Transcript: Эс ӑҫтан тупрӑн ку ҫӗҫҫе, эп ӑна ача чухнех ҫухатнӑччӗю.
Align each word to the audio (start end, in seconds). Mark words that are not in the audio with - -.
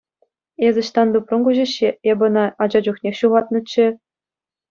Эс 0.67 0.75
ӑҫтан 0.83 1.07
тупрӑн 1.15 1.41
ку 1.47 1.51
ҫӗҫҫе, 1.57 1.89
эп 2.13 2.19
ӑна 2.27 2.45
ача 2.67 2.79
чухнех 2.87 3.15
ҫухатнӑччӗю. 3.19 3.91